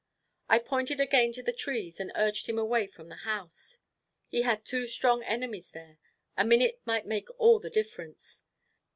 [0.49, 3.77] I pointed again to the trees, and urged him away from the house.
[4.29, 5.99] He had two strong enemies there;
[6.35, 8.41] a minute might make all the difference.